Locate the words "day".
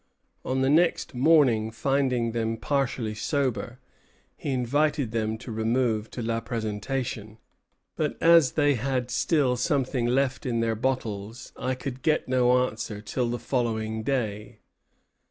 14.01-14.57